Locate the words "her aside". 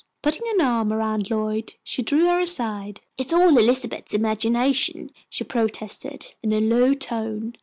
2.25-3.01